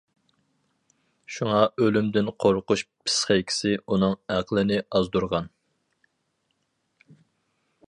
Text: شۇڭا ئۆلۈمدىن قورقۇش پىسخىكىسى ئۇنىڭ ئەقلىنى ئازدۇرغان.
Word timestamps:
شۇڭا 1.35 1.59
ئۆلۈمدىن 1.81 2.31
قورقۇش 2.45 2.83
پىسخىكىسى 3.09 3.75
ئۇنىڭ 3.85 4.17
ئەقلىنى 4.37 4.81
ئازدۇرغان. 5.01 5.51